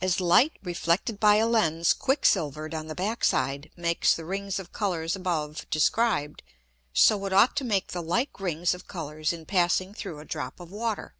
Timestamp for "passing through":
9.46-10.18